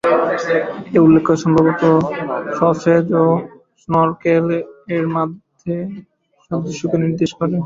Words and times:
এই 0.89 0.99
উল্লেখ 1.05 1.25
সম্ভবত 1.43 1.81
সসেজ 2.57 3.05
ও 3.21 3.25
স্নরকেল 3.81 4.45
এর 4.95 5.05
মধ্যে 5.15 5.75
সাদৃশ্যকে 6.45 6.97
নির্দেশ 7.03 7.31
করে। 7.39 7.55